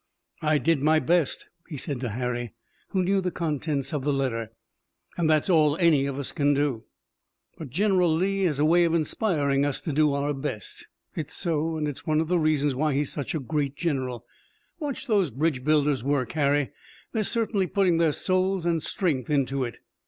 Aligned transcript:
"I 0.41 0.57
did 0.57 0.81
my 0.81 0.97
best," 0.97 1.47
he 1.67 1.77
said 1.77 1.99
to 1.99 2.09
Harry, 2.09 2.55
who 2.89 3.03
knew 3.03 3.21
the 3.21 3.29
contents 3.29 3.93
of 3.93 4.03
the 4.03 4.11
letter, 4.11 4.51
"and 5.15 5.29
that's 5.29 5.47
all 5.47 5.77
any 5.77 6.07
of 6.07 6.17
us 6.17 6.31
can 6.31 6.55
do." 6.55 6.85
"But 7.59 7.69
General 7.69 8.11
Lee 8.11 8.45
has 8.45 8.57
a 8.57 8.65
way 8.65 8.83
of 8.85 8.95
inspiring 8.95 9.63
us 9.63 9.79
to 9.81 9.93
do 9.93 10.11
our 10.13 10.33
best." 10.33 10.87
"It's 11.13 11.35
so, 11.35 11.77
and 11.77 11.87
it's 11.87 12.07
one 12.07 12.19
of 12.19 12.29
the 12.29 12.39
reasons 12.39 12.73
why 12.73 12.95
he's 12.95 13.11
such 13.13 13.35
a 13.35 13.39
great 13.39 13.75
general. 13.75 14.25
Watch 14.79 15.05
those 15.05 15.29
bridge 15.29 15.63
builders 15.63 16.03
work, 16.03 16.31
Harry! 16.31 16.71
They're 17.11 17.21
certainly 17.23 17.67
putting 17.67 17.99
their 17.99 18.11
souls 18.11 18.65
and 18.65 18.81
strength 18.81 19.29
into 19.29 19.63
it." 19.63 19.81